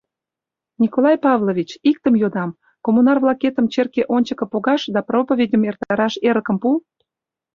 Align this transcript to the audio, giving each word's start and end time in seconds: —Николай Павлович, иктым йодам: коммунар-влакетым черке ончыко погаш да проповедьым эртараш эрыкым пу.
—Николай 0.81 1.17
Павлович, 1.25 1.69
иктым 1.89 2.13
йодам: 2.21 2.49
коммунар-влакетым 2.85 3.65
черке 3.73 4.03
ончыко 4.15 4.45
погаш 4.51 4.81
да 4.93 4.99
проповедьым 5.09 5.61
эртараш 5.69 6.13
эрыкым 6.29 6.57
пу. 6.61 6.69